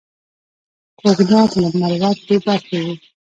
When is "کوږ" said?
0.99-1.17